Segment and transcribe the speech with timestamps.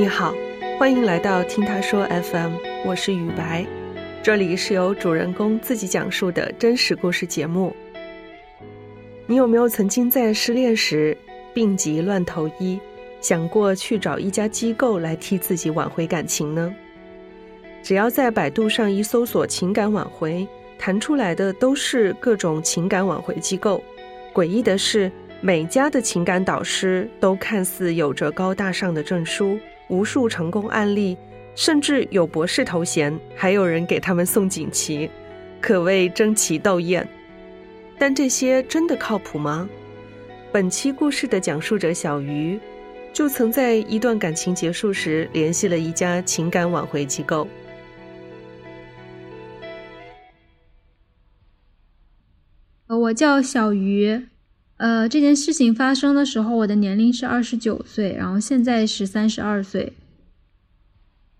[0.00, 0.34] 你好，
[0.78, 2.54] 欢迎来到听他说 FM，
[2.86, 3.66] 我是雨白，
[4.22, 7.76] 这里是由主人公自己讲述的真实故事节目。
[9.26, 11.14] 你有没有曾经在失恋时
[11.52, 12.80] 病急乱投医，
[13.20, 16.74] 想过去找一家机构来替自己挽回感情呢？
[17.82, 20.48] 只要在百度上一搜索“情感挽回”，
[20.80, 23.84] 弹出来的都是各种情感挽回机构。
[24.32, 25.12] 诡异的是。
[25.42, 29.58] 每家的情感导师都看似有着高大上的证书、
[29.90, 31.18] 无数成功案例，
[31.54, 35.10] 甚至有博士头衔，还有人给他们送锦旗，
[35.60, 37.06] 可谓争奇斗艳。
[37.98, 39.68] 但这些真的靠谱吗？
[40.50, 42.58] 本期故事的讲述者小鱼，
[43.12, 47.46] 就曾在一段感情结束时联系了一家情感挽回机构。
[52.88, 54.28] 我叫小鱼。
[54.80, 59.92] 呃，这件事情发生的时候，我的年龄是二十九岁，然后现在是三十二岁。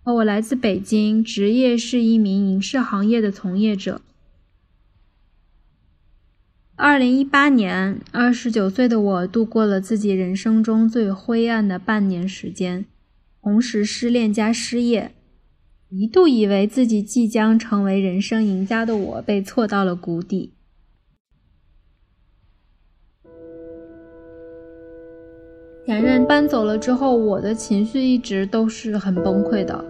[0.04, 4.02] 我来自北京，职业是一名影视行业的从业者。
[6.76, 12.84] 二零一八年，二十九岁的我度过了自己人生中最灰暗的半年时间，
[13.42, 15.14] 同时失恋加失业，
[15.88, 20.52] 一度以为自己即将成为人生赢家的我，被挫到了谷底。
[25.90, 29.84] 前任搬走了之后，我的情绪一直都是很崩溃的。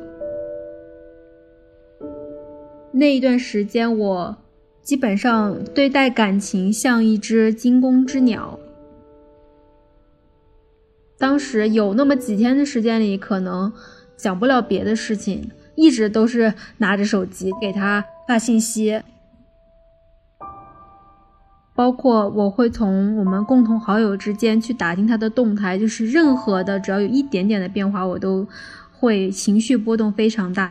[2.90, 4.34] 那一段时间，我
[4.80, 8.58] 基本上对待感情像一只惊弓之鸟。
[11.18, 13.70] 当时有那么几天的时间里，可能
[14.16, 19.02] 想不了别的事情，一直都是拿着手机给他发信息。
[21.80, 28.46] 包括我会从我们共同好友之间去打听他的动态，就是任何的只要有一点点的变化，我都
[28.92, 30.70] 会情绪波动非常大。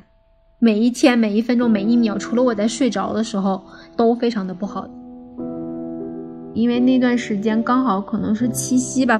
[0.60, 3.60] 每一天、每一分钟、每一秒，除了我在睡着的时候，
[3.98, 4.88] 都非常的不好。
[6.54, 9.20] 因为那段时间刚好可能是七夕吧，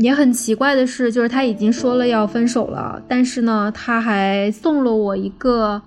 [0.00, 5.80] 也很奇怪的是，就是他已经说了要分手了，但是呢，他还送了我一个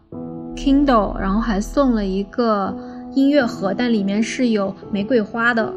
[0.55, 2.73] Kindle，然后还送了一个。
[3.17, 5.73] 音乐盒，但里面是有玫瑰花的。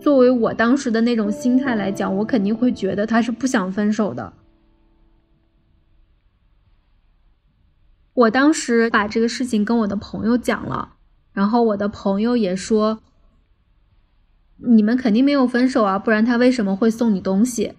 [0.00, 4.32] 作为我当时的那种心态来讲，我肯定会觉得他是不想分手的。
[8.14, 10.94] 我当时把这个事情跟我的朋友讲了，
[11.34, 13.00] 然后我的朋友也说
[14.56, 17.74] ：“你们肯定没有分手啊，不然他为什么会送你东西？”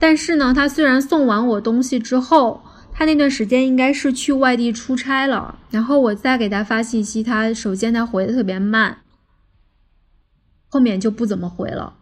[0.00, 2.62] 但是呢，他虽然送完我东西之后。
[3.00, 8.98] 他那段时间应该是去外地出差了，然后我再给他发信息，他首先他回的特别慢，
[10.68, 11.96] 后面就不怎么回了。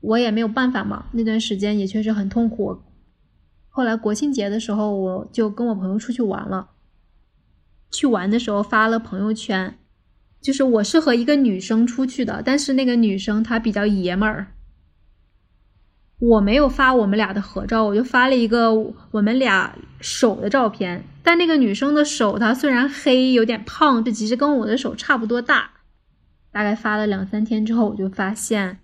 [0.00, 2.82] 我也没有办法嘛，那段时间也确实很痛苦。
[3.68, 6.70] 后来国庆节的时候，我就跟我朋友出去玩了。
[7.92, 9.78] 去玩的时候发了朋友圈，
[10.40, 14.54] 就是我是和一个女生出去的，但是那个女生她比较爷们儿。
[16.20, 18.74] 我没有发我们俩的合照，我就发了一个
[19.12, 21.04] 我们俩手的照片。
[21.22, 25.70] 但那个女生的手，她虽然黑，有点胖，这其实跟我的手差不多大。
[26.50, 28.78] 大概发了两三天之后，我就发现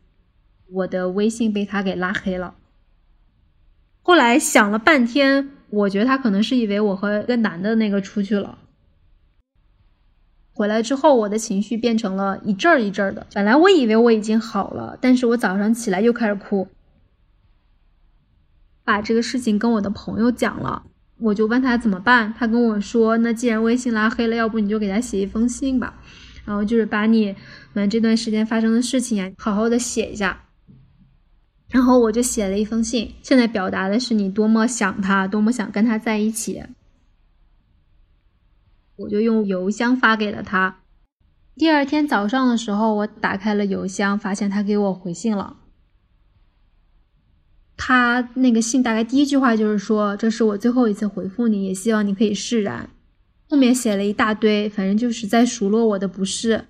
[0.71, 2.55] 我的微信被她给拉黑了。
[4.01, 8.59] 后来想了半天，我觉得她可能是以为我和一个男的那个出去了。
[10.53, 13.27] 回来之后，我的情绪变成了一阵儿一阵儿的。
[13.35, 16.69] 本来我以为我已经好了，但是我早上起来又开始哭。
[18.85, 20.85] 把这个事情跟我的朋友讲了，
[21.19, 25.95] 我就问他怎么办，他跟我说：“那既然微信拉黑了，要不你就给他写一封信吧，
[26.45, 27.35] 然后就是把你
[27.73, 30.43] 们这段时间发生的事情呀，好好的写一下。”
[31.71, 36.63] 然后我就写了一封信，现在表达的是你多么想他，多么想跟他在一起。
[38.97, 40.77] 我就用邮箱发给了他。
[41.57, 45.57] 第二天早上的时候，我打开了邮箱，发现他给我回信了。
[47.77, 52.89] 他那个信大概第一句话就是说：“这是我最后一次回复你，也希望你可以释然。”
[53.51, 56.65] 后面写了一大堆，反正就是在数落我的不是。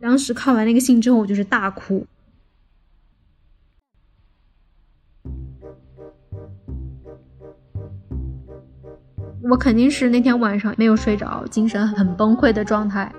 [0.00, 2.06] 当时看完那个信之后，我就是大哭。
[9.50, 13.12] 我肯定是那天晚上没有睡着，精神很崩溃的状态，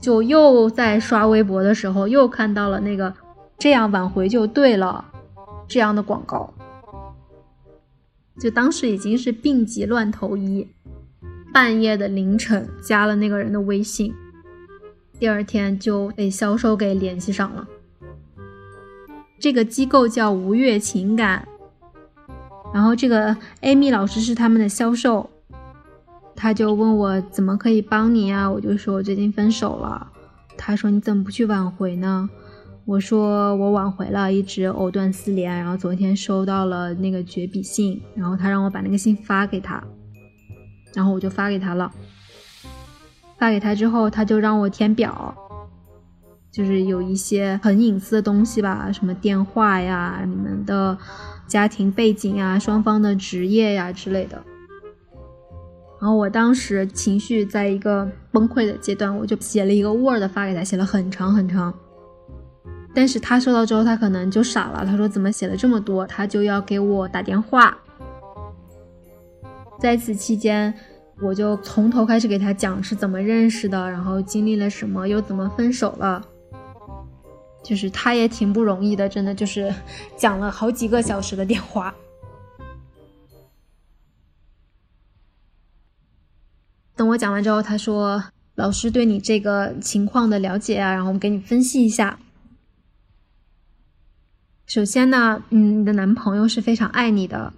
[0.00, 3.14] 就又在刷微博的时候，又看到了那个
[3.58, 5.12] “这样挽回就对了”。
[5.66, 6.52] 这样的广告，
[8.38, 10.68] 就当时已经是病急乱投医，
[11.52, 14.14] 半夜的凌晨加了那个人的微信，
[15.18, 17.66] 第二天就被销售给联系上了。
[19.38, 21.46] 这个机构叫吴越情感，
[22.72, 25.28] 然后这个 Amy 老师是他们的销售，
[26.34, 28.50] 他就问我怎么可以帮你啊？
[28.50, 30.10] 我就说我最近分手了。
[30.56, 32.30] 他说你怎么不去挽回呢？
[32.86, 35.50] 我说我挽回了，一直藕断丝连。
[35.56, 39.82] 然后昨天收到了那个绝笔信，然后他让我把那个信发给他，
[40.92, 41.90] 然后我就发给他了。
[43.38, 45.34] 发给他之后，他就让我填表。
[46.52, 50.96] 就是有一些很隐私的东西吧，什么电话呀、你们的
[51.48, 54.40] 家庭背景呀、双方的职业呀之类的。
[56.00, 61.74] 然后我当时情绪在一个崩溃的阶段，我就写了一个 Word 发给他，写了很长很长。
[62.94, 66.06] 但是他收到之后，他可能就傻了，他说怎么写了这么多？
[66.06, 67.76] 他就要给我打电话。
[69.80, 70.72] 在此期间，
[71.20, 76.22] 我就从头开始给他讲是怎么认识的，然后经历了什么，又怎么分手了。
[77.64, 79.74] 就是他也挺不容易的，真的就是
[80.16, 81.94] 讲了好几个小时的电话。
[86.94, 88.22] 等我讲完之后，他说
[88.54, 92.18] ：“老师对你这个情况的了解啊，然后我们给你分析一下。
[94.66, 97.52] 首先呢，嗯，你的男朋友是非常爱你的，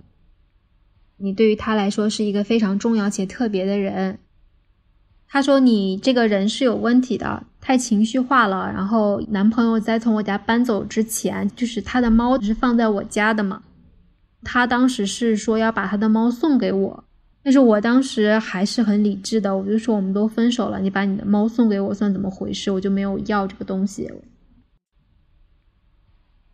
[1.17, 4.19] 你对于他来说是一个非常重要且特别的人。
[5.29, 13.61] 他说你这个人是有问题的。”太情绪化了，然后男朋友在从我家搬走之前，就是他的猫是放在我家的嘛，
[14.44, 17.05] 他当时是说要把他的猫送给我，
[17.43, 22.70] 但是我当时还是很理智的，我就说我们都分手了，你把你的猫送给我算怎么回事？
[22.70, 24.09] 我就没有要这个东西。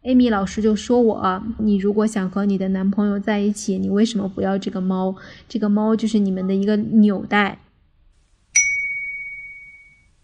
[0.04, 5.14] Amy 老师就说我，你如果想和你的男朋友在一起，你为什么不要这个猫？
[5.48, 7.58] 这个猫就是你们的一个纽带。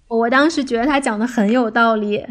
[0.09, 2.27] 我当时觉得他讲的很有道理，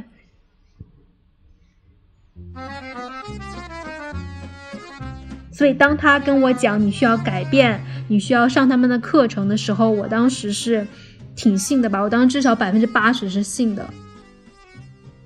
[5.50, 10.86] 所以当他跟我讲你需要改变，你需要上他们的课程的时候，我当时是
[11.34, 12.02] 挺信的吧？
[12.02, 13.90] 我当时至少百分之八十是信的。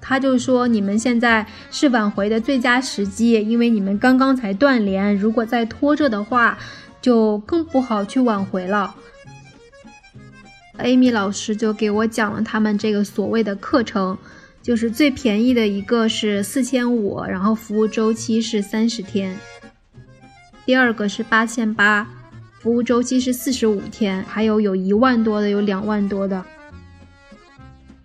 [0.01, 6.57] 他就说你们现在是挽回的最佳时机，因为你们刚刚才断联，如果再拖着的话，
[6.99, 8.95] 就更不好去挽回了。
[10.79, 14.17] Amy 老师就给我讲了他们这个所谓的课程，
[14.63, 19.35] 就是最便宜的一个是四千五，然后服务周期是三十天；
[20.65, 22.07] 第二个是八千八，
[22.59, 26.43] 服务周期是四十五天；还有有一万多的，有两万多的。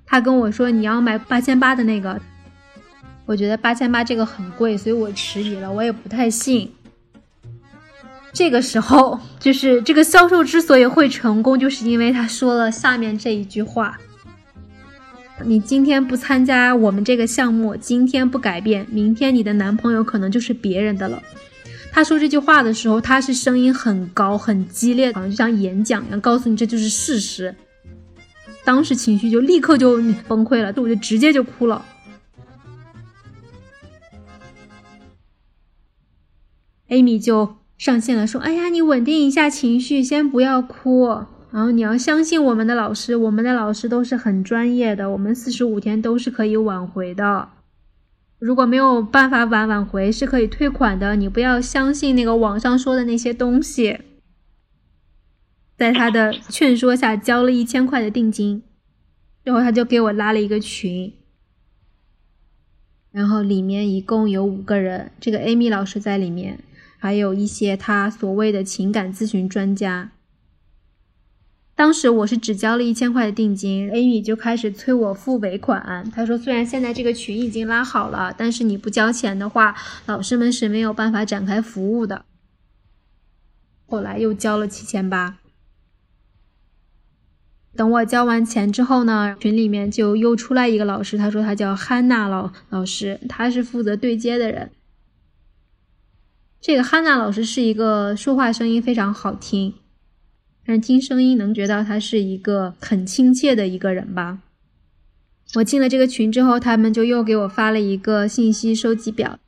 [0.07, 2.19] 他跟我说你要买八千八的那个，
[3.27, 6.73] 我觉得八千八这个很贵，所以我迟疑了，我也不太信。
[8.33, 13.99] 这个时候，就是这个销售之所以会成功，就是因为他说了下面这一句话
[15.43, 21.23] ：“你今天不参加我们这个项目，今天不改变，明天你的男朋友可能就是别人的了。”
[21.91, 27.55] 他说这句话的时候，他是声音很高、很激烈，好像就像演讲一样，告诉你这就是事实。
[28.67, 29.97] 当时情绪就立刻就
[30.29, 31.83] 崩溃了，就我就直接就哭了。
[36.91, 37.57] Amy 就。
[37.79, 41.07] 上线了，说：“哎呀，你稳定一下情绪，先不要哭。
[41.51, 47.51] 然后你要相信我们的老师，我们的老师都是很专业的，我们四十五天都是可以挽回的。
[48.39, 51.17] 如果没有办法挽挽回，是可以退款的。
[51.17, 53.99] 你不要相信那个网上说的那些东西。”
[55.77, 58.63] 在他的劝说下，交了一千块的定金，
[59.43, 61.13] 然后他就给我拉了一个群，
[63.13, 66.61] 然后里面一共有五个人，这个 Amy 老师在里面。
[66.99, 70.11] 还有一些他所谓的情感咨询专家。
[71.77, 76.11] 当时我是只交了一千块的定金，Amy 就开始催我付尾款。
[76.13, 82.25] 他说：“虽然现在这个群已经拉好了，但是你不交钱的话，老师们是没有办法展开服务的。”
[83.87, 85.37] 后来又交了七千八。
[87.77, 94.71] 等我交完钱之后呢，群里面就又出来一个老师，他说他叫汉娜老老师，他是负责对接的人。
[96.61, 99.75] 这个汉娜老师是一个说话声音非常好听，
[100.67, 104.39] 但是听声音能觉得他是一个很亲切的一个人吧。
[105.55, 109.39] 我进了这个群之后，他们就又给我发了一个信息收集表。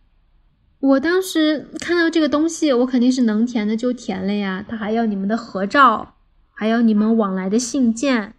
[0.78, 4.64] 我当时看到这个东西，我肯定是能填的就填了呀。
[4.68, 6.14] 他还要你们的合照，
[6.61, 8.35] 还有你们往来的信件。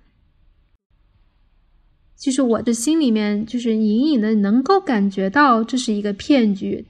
[2.17, 6.85] 其实我的心里面就是隐隐的能够感觉到这是一个骗局。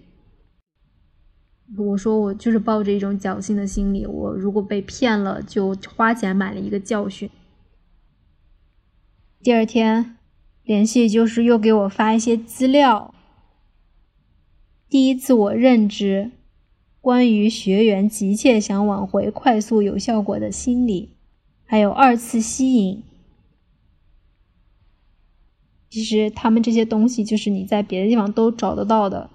[1.77, 7.29] 我说我就是抱着一种侥幸的心理，我如果被骗了，就花钱买了一个教训。
[9.43, 10.17] 第二天
[10.63, 13.13] 联系就是又给我发一些资料，
[14.89, 16.31] 第一次我认知
[16.99, 21.18] 关于学员急切想挽回、快速有效果的心理，
[21.69, 23.03] 还有二次吸引。
[25.87, 29.29] 其实他们这些东西就是你在别的地方都找得到的。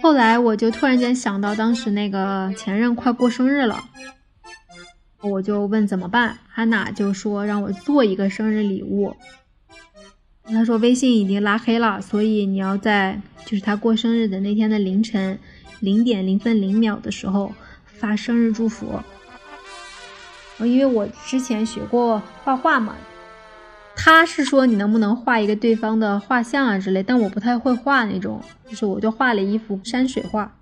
[0.00, 3.82] 后来我就突然间想到，当时那个前任快过生日了，
[5.20, 9.16] 我就问怎么办，安娜就说让我做一个生日礼物。
[10.44, 15.40] 他说微信已经拉黑了，所以你要在就是他过生日的那天的凌晨
[15.80, 17.52] 零点零分零秒的时候
[18.00, 19.00] 发生日祝福。
[20.58, 22.94] 因为我之前学过画画嘛，
[23.96, 30.52] 他是说你能不能画一个对方的画像啊之类，但我不太会画那种，就是我就画了一幅山水画，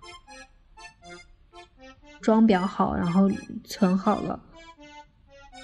[2.21, 3.29] 装裱好，然后
[3.65, 4.39] 存好了。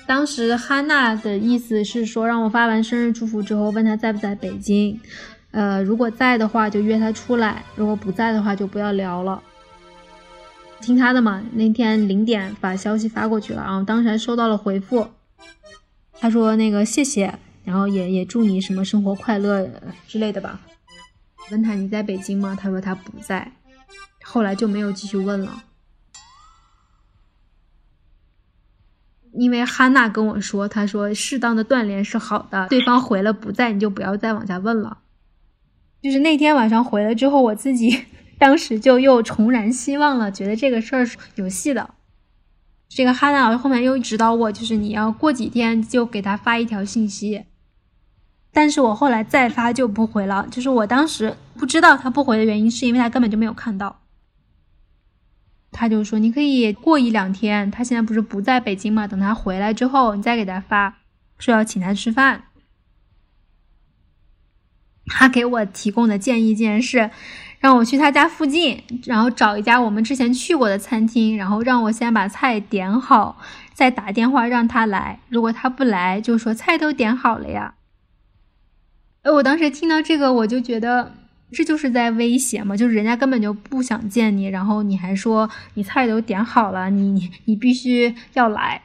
[0.06, 5.00] 当时哈娜的意思是说，让我发完生日祝福之后，问他在不在北京，
[5.52, 9.40] 呃，如果在的话就约他出来，如果不在的话就不要聊了。
[10.80, 15.08] 听他的嘛，那天零点把消息发过去了，然后当时还收到了回复，
[16.18, 19.68] 他说那个谢谢，然后也也祝你什么生活快乐
[20.06, 20.60] 之类的吧。
[21.50, 22.56] 问他你在北京吗？
[22.58, 23.52] 他说他不在，
[24.22, 25.64] 后来就没有继续问了。
[29.36, 32.68] 因为哈娜跟我说，她说适当的锻炼是好的。
[32.68, 34.98] 对方回了不在，你就不要再往下问了。
[36.00, 38.04] 就是那天晚上回来之后，我自己
[38.38, 41.94] 当时就又重燃希望了，觉得这个事儿是有戏的。
[42.88, 47.44] 这个哈娜老师后面又指导我，就是你要过几天就给他发一条信息。
[48.52, 54.02] 但是我后来再发就不回了，就是我当时不知道他不回的原因，是因为他根本就没有看到。
[55.72, 59.08] 他就说：“你可以过一两天，他现在不是不在北京嘛？
[59.08, 60.98] 等他回来之后，你再给他发，
[61.36, 62.44] 说要请他吃饭。”
[65.06, 67.10] 他给我提供的建议竟然是
[67.64, 73.38] 让我去他家附近，然后找一家我们之前去过的餐厅，然后让我先把菜点好，
[73.72, 75.20] 再打电话让他来。
[75.30, 77.76] 如果他不来，就说菜都点好了呀。
[79.22, 81.14] 哎，我当时听到这个，我就觉得。
[81.50, 88.82] 这就是在威胁嘛，就是人家根本就不想见你，然后你还说你菜都点好了，你你你必须要来，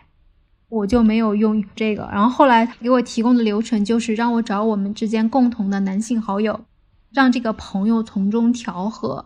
[0.69, 2.07] 我就没有用这个。
[2.13, 6.61] 然后后来给我提供的流程就是让我找我们之间共同的男性好友，
[7.11, 9.25] 让这个朋友从中调和。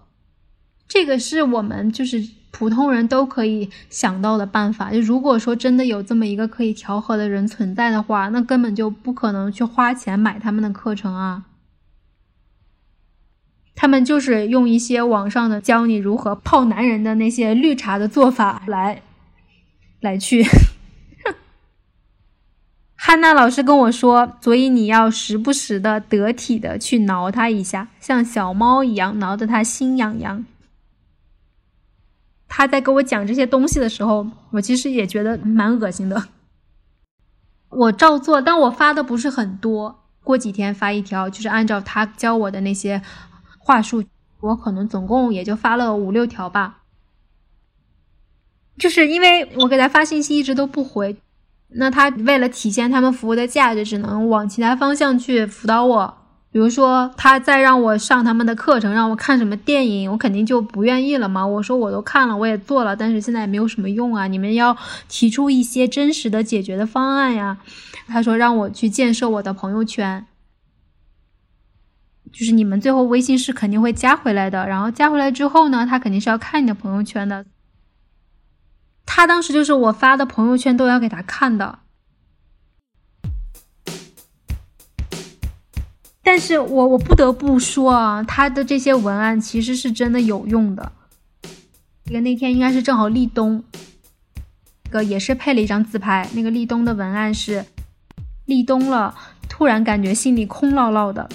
[0.87, 4.91] 这个是我们就是普通人都可以想到的办法。
[4.91, 11.45] 就如果说真的有这么一个可以调和的人存在的话，那根本就不可能去花钱买他们的课程啊。
[13.75, 19.01] 他们就是用一些网上的教你如何泡男人的那些绿茶的做法来，
[19.99, 20.45] 来去。
[23.13, 30.43] 安娜老师跟我说，所以你要时不时的得体的去挠他一下，像小猫一样挠得他心痒痒。
[32.47, 36.29] 他在跟我讲这些东西的时候，我其实也觉得蛮恶心的。
[37.69, 43.03] 我照做，但我发的不是很多，过几天发一条，就是按照他教我的那些。
[43.59, 44.03] 话术，
[44.39, 46.81] 我可能总共也就发了五六条吧，
[48.77, 51.15] 就是因为我给他发信息一直都不回，
[51.75, 56.17] 那他为了体现他们服务的价值，只能往其他方向去辅导我。
[56.51, 61.43] 比如说，他再让我上他们的课程，让我看什么电影，我肯定就不愿意了嘛。
[61.45, 64.27] 我说我都看了，我也做了，但是现在也没有什么用啊。
[64.27, 64.77] 你们要
[65.09, 67.57] 提出一些真实的解决的方案呀。
[68.07, 70.27] 他说让我去建设我的朋友圈。
[72.31, 77.45] 就是你们最后微信是肯定会加回来的，然后加回来之后呢，他肯定是要看你的朋友圈的。
[79.05, 81.79] 他当时就是我发的朋友圈都要给他看的，
[86.23, 90.91] 但是我我不得不说啊，他的这些文案其实是真的有用的。
[92.05, 93.63] 那个那天应该是正好立冬，
[94.89, 97.65] 个也是配了一张自拍，那个立冬的文案是
[98.45, 99.15] 立冬了，
[99.47, 101.29] 突然感觉心里空落落的。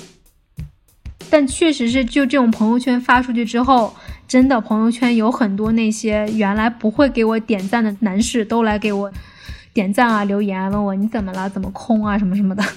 [1.31, 3.95] 但确实是，就这种朋友圈发出去之后，
[4.29, 9.11] 真的朋友圈有很多那些原来不会给我点赞的男士都来给我
[9.73, 12.63] 点赞啊、留言啊，问我你怎么了、怎么空啊、什么什么的。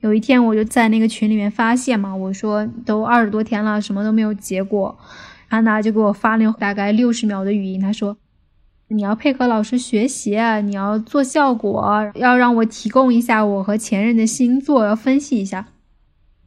[0.00, 4.98] 有一天我就在那个群里面发现嘛，我说都二十多天了，什么都没有结果，
[5.50, 8.16] 安娜就给我发了大概六十秒的语音，她说。
[8.92, 15.68] 你要配合老师学习，你要做效果，要让我提供一下我和前任的星座，要分析一下。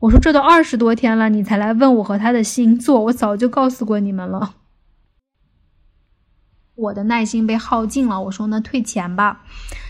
[0.04, 4.56] 我说这都二十多天了，你才来问我和他的星座，我早就告诉过你们了。
[6.76, 9.44] 我的耐心被耗尽了，我说那退钱吧。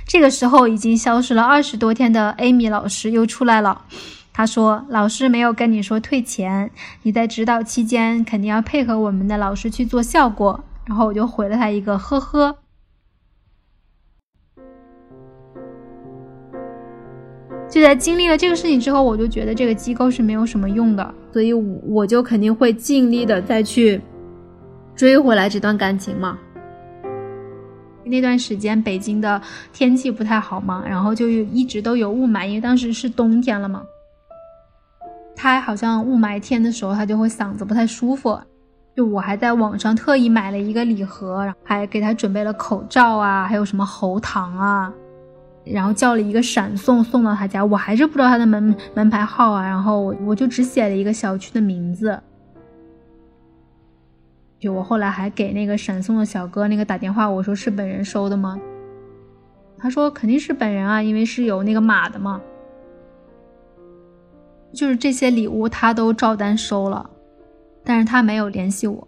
[0.08, 3.86] 这个时候已经消失了二十多天的 Amy 老师又出来了。
[4.32, 6.70] 他说：“老师没有跟你说退钱，
[7.02, 12.60] 你在指导期间肯定要配合我们的老师去做效果。”然后我就回了他一个呵呵。
[17.74, 24.00] 就在经历了这个事情之后，我就觉得这个机构是没有什么用的，所以我就肯定会尽力的再去
[24.96, 26.38] 追回来这段感情嘛。
[28.04, 33.82] 那段时间北京的天气不太好嘛，然后就一直都有雾霾，因为当时是冬天了嘛。
[35.36, 38.40] 他好像雾霾天的时候，他就会嗓子不太舒服。
[38.96, 44.94] 就我还在网上特意买了一个礼盒，还给他准备了口罩啊，还有什么喉糖啊，
[45.64, 47.64] 然后叫了一个闪送送到他家。
[47.64, 52.20] 我还是不知道他的门门牌号啊，然后我我就只写了一个小区的名字。
[54.60, 58.60] 就我后来还给那个闪送的小哥那个打电话，我说是本人收的吗？
[59.78, 62.42] 他说肯定是本人啊，因为是有那个码的嘛。
[64.74, 67.10] 就是这些礼物他都照单收了，
[67.84, 69.08] 但是他没有联系我。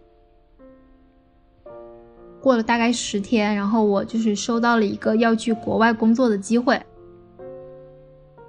[2.45, 6.79] 过了大概十天，然后我就是收到了一个要去国外工作的机会，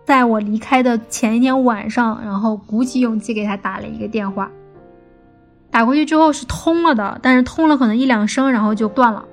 [0.04, 4.52] 在我离开的前一天晚上，然后鼓起勇气给他打了一个电话，
[5.70, 9.24] 打过去之后是通了的，但是通了可能一两声，然后就断了。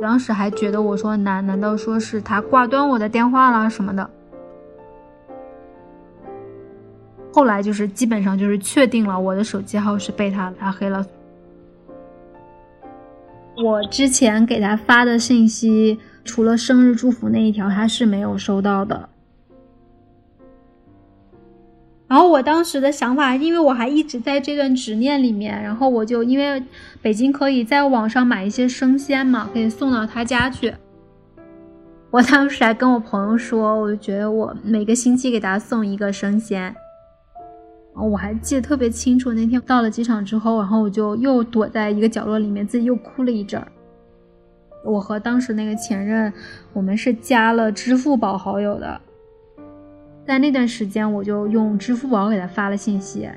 [0.00, 4.08] 当时还觉得我说难，难道说是他挂断我的电话了什么的？
[7.32, 11.04] 后来就是基本上就是确定了我的手机号是被他拉黑了。
[13.56, 19.08] 我之前给他发的信息，除了生日祝福那一条，他是没有收到的。
[22.08, 26.62] 然后我当时的想法，因为我还一直在这段执念里面，然后我就因为
[27.00, 30.74] 北京可以在网上买一些生鲜嘛，可以送到他家去。
[32.10, 36.74] 我当时还跟我朋友说，我就觉得我每个星期给他送一个生鲜。
[37.94, 43.66] 我还记得特别清楚，那天到了机场之后，然后我就又躲在一个角落里面，自己又哭了一阵儿。
[44.84, 46.32] 我和当时那个前任，
[46.72, 49.00] 我们是加了支付宝好友的。
[50.26, 53.28] 在那段时间，我就用支付宝给他发了信息，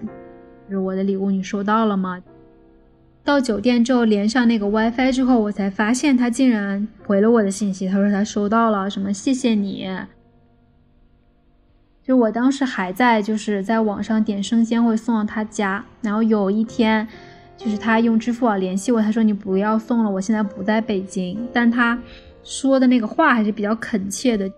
[0.67, 2.21] 就是我的礼物你收到了吗？
[3.23, 9.87] 到酒店之后连上那个 WiFi 之后，我才发现他竟然回了我的信息，他说他收到了，什么谢谢你。
[12.05, 17.07] 就我当时还在就是在网上点生鲜会送到他家，然后有一天
[17.57, 21.97] 就是他用支付宝联系我，他说你不要送了，我现在不在北京，但他
[22.43, 24.51] 说的那个话还是比较恳切的。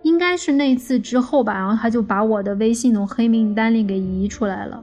[0.00, 4.82] 应该是那次之后吧，然后他就把我的微信从黑名单里给移出来了，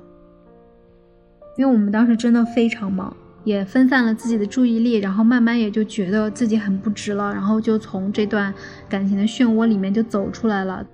[1.58, 8.54] 因为我们当时真的非常忙，也分散了自己的注意力，然后慢慢也就觉得自己很不值了，然后就从这段
[8.88, 10.86] 感情的漩涡里面就走出来了。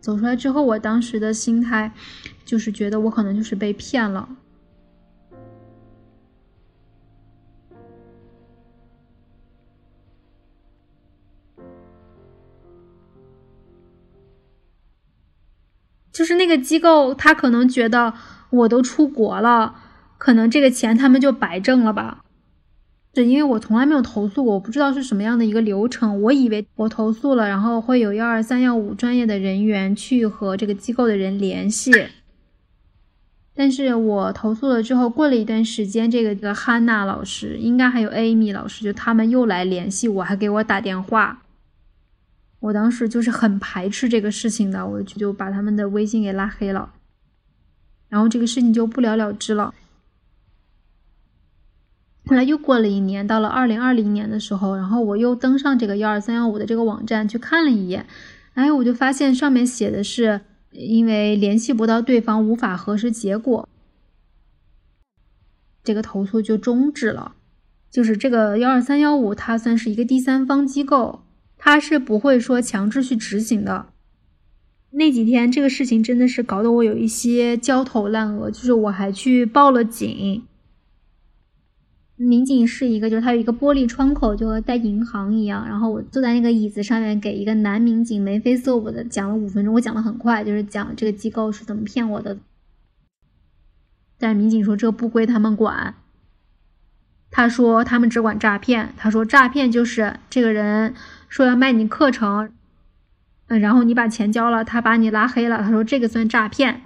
[0.00, 1.92] 走出来之后，我当时的心态
[2.44, 4.28] 就是觉得我可能就是被骗了。
[16.12, 18.14] 就是那个机构，他可能觉得
[18.48, 19.74] 我都出国了，
[20.26, 22.24] 可能这个钱他们就白挣了吧？
[23.14, 26.20] 是因为我从来没有投诉过，我不知道是什么样的一个流程。
[26.20, 31.92] 我以为我投诉了，然后会有幺二三幺五专业的人员去和这个机构的人联系。
[33.54, 41.44] 但是我投诉了之后，过了一段时间，这个这个汉娜老师，应该还有 Amy 老师，就他们又来联系我，还给我打电话。
[42.58, 46.94] 我当时就是很排斥这个事情的，我就就把他们的微信给拉黑了，
[48.08, 49.72] 然后这个事情就不了了之了。
[52.28, 58.04] 后来又过了一年，到了二零二零年的时候，然后我又登上这个幺二三幺五的这个网站去看了一眼，
[58.54, 60.40] 哎，我就发现上面写的是
[60.72, 63.68] 因为联系不到对方，无法核实结果，
[65.84, 67.36] 这个投诉就终止了。
[67.88, 71.22] 就是这个幺二三幺五，它算是一个第三方机构。
[71.56, 73.86] 它是不会说强制去执行的。
[74.90, 80.44] 那几天这个事情真的是搞得我有一些焦头烂额，就是我还去报了警。
[82.16, 85.66] 民警是一个，就是他有一个玻璃窗口，就和在银行一样。
[85.68, 89.74] 然后我坐在那个椅子上面，给一个男民警眉飞色舞的讲了五分钟。
[89.74, 92.38] 我讲的很快，就是讲这个机构是怎么骗我的。
[94.18, 95.94] 但民警说这不归他们管。
[97.30, 98.94] 他说他们只管诈骗。
[98.96, 100.94] 他说诈骗就是这个人。
[101.28, 102.50] 说要卖你课程，
[103.48, 105.58] 嗯，然后你把钱交了，他把你拉黑了。
[105.58, 106.82] 他说这个算诈骗。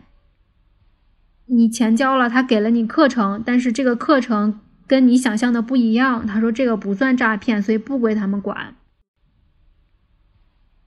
[1.44, 4.58] 你钱交了，他给了你课程，但是这个课程
[4.90, 6.26] 跟你想象的不一样。
[6.26, 8.74] 他说这个不算诈骗，所以不归他们管。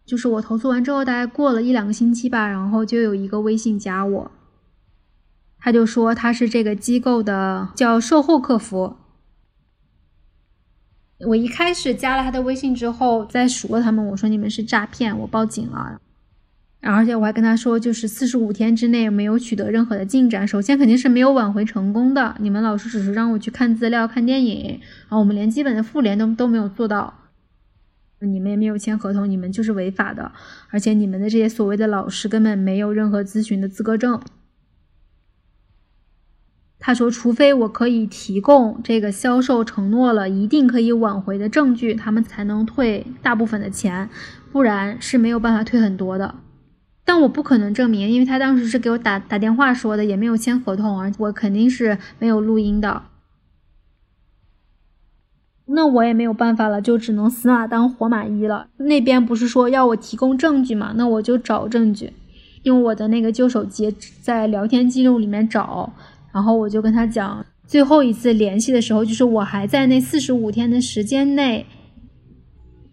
[0.05, 4.31] 就是我投诉完之后，大概过了一两个星期吧，然后就有一个微信加我，
[5.57, 8.97] 他就说他是这个机构的叫售后客服。
[11.27, 16.01] 我一开始加了他的微信之后，再数落他们，我说你们是诈骗，我报警了。
[16.91, 20.47] 而且我还跟他说，就是四十五天之内没有取得任何的进展。
[20.47, 27.13] 首先肯定是没有挽回成功的，你们老师只是让我去看资料、看电影，然后我们连基本的复联都都没有做到。
[28.19, 30.31] 你们也没有签合同，你们就是违法的。
[30.69, 34.21] 而且你们的这些所谓的老师根本没有任何咨询的资格证。
[36.79, 44.09] 他说，除非我可以提供这个销售承诺了一定可以挽回的证据，他们才能退大部分的钱，
[44.51, 46.35] 不然是没有办法退很多的。
[47.05, 53.03] 但我不可能证明，因为他当时是给我打打电话说的，也没有签合同，而我肯定是没有录音的。
[55.65, 58.67] 那我也没有办法了，就只能死马当活马医了。
[58.77, 60.93] 那边不是说要我提供证据嘛？
[60.95, 62.13] 那我就找证据，
[62.63, 65.93] 用我的那个旧手机在聊天记录里面找，
[66.31, 71.65] 然后我就跟他讲，最后一次联系的时候，就是我还在那四十五天的时间内。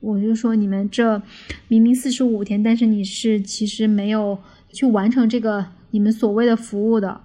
[0.00, 1.22] 我就说你们这
[1.68, 4.38] 明明四十五天，但是你是其实没有
[4.72, 7.20] 去完成这个你们所谓的服务的。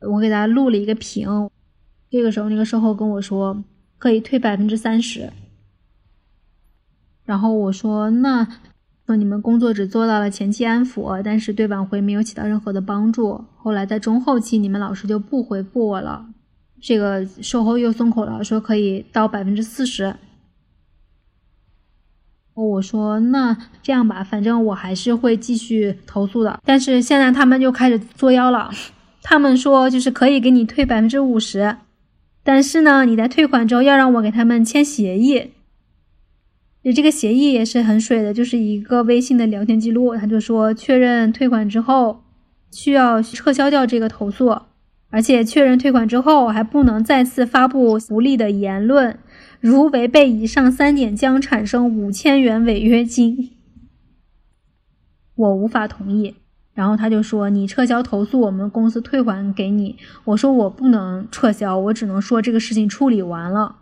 [0.00, 1.50] 我给大家录了一个屏，
[2.10, 3.64] 这个时候那个售后跟我说
[3.98, 5.32] 可以退百分之三十，
[7.24, 8.46] 然后我说那
[9.06, 13.44] 说你们工作只做到了前期安抚，但是对挽回没有起到任何的帮助。
[13.56, 16.26] 后来在中后期你们老师就不回复我了，
[16.80, 20.14] 这个售后又松口了，说可以到百分之四十。
[22.66, 26.60] 我说那这样吧，反正我还是会继续投诉的。
[26.64, 28.70] 但是现在他们就开始作妖了，
[29.22, 31.76] 他们说就是可以给你退百分之五十，
[32.42, 35.52] 但是呢，你在退款之后要让我给他们签协议。
[36.82, 42.22] 就这个协议也是很水的，就是一个微信的聊天记录，他就说确认退款之后
[42.70, 44.56] 需要撤销掉这个投诉，
[45.10, 49.18] 而且确认退款之后还不能再次发布不利的言论。
[49.60, 53.50] 如违背以上三点，将产生五千元违约金。
[55.34, 56.36] 我无法同意。
[56.74, 63.78] 然后他就说：“你撤销投诉，我们公司退还给你。”我说：“我不能撤销，我只能说这个事情处理完了。”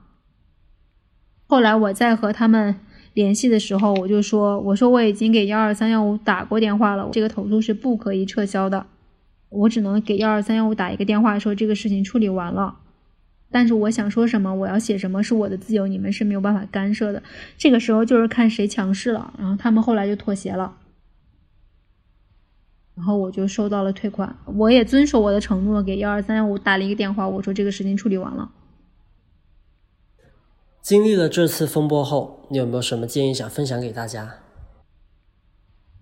[1.46, 2.76] 后来我在和他们
[3.12, 8.86] 联系的时候，我就说：“我说我已经给幺二三幺五打过电话了，这个投诉是不可以撤销的，
[9.50, 12.78] 我只能给幺二三幺五打一个电话，说这个事情处理完了。”
[13.56, 17.22] 但是我想说什么，我要写什么是我的自由，你们是没有办法干涉的。
[17.56, 20.76] 这个时候就是看谁强势了，然后他们后来就妥协了，
[22.94, 28.50] 然后我就收到了退款，我也遵守我的承诺，给幺二三幺五打了一个电话，我说这个事情处理完了。
[30.82, 34.34] 经历了这次风波后，你有没有什么建议想分享给大家？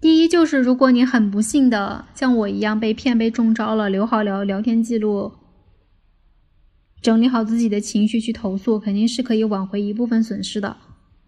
[0.01, 5.35] 第一就是，如果你很不幸的像我一样被骗、被中招了，留好聊聊天记录。
[7.05, 10.75] 整理好自己的情绪去投诉，肯定是可以挽回一部分损失的。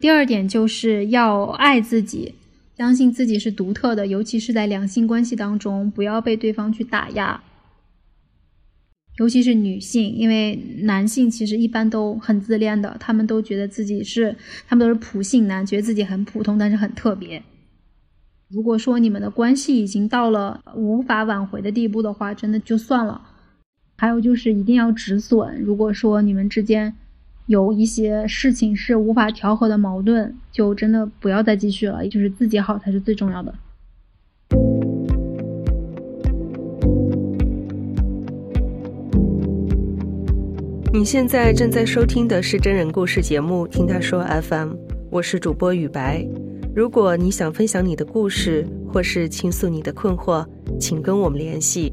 [0.01, 2.35] 第二点就是要爱自己，
[2.79, 7.43] 相信自己是独特的，尤其是在两性关系当中，不要被对方去打压。
[9.19, 14.35] 尤其是女性，因为男性其实一般都很自恋的，他们都觉得自己是，
[14.67, 17.43] 他们都是普性男，觉得自己很普通，但是很特别。
[18.49, 23.21] 如果说你们的关系已经到了无法挽回的地步的话，真的就算了。
[23.99, 25.59] 还有就是一定要止损。
[25.63, 26.95] 如果说你们之间
[27.47, 32.07] 有一些事情是无法调和的矛盾，就真的不要再继续了。
[32.07, 33.55] 就是自己好才是最重要的。
[40.93, 44.73] 你现在正在收听的是真人故事节目《听他说 FM》，
[45.11, 46.27] 我是主播雨白。
[46.75, 50.47] 如果你想分享你的故事，或是倾诉你的困惑，
[50.79, 51.93] 请跟我们联系。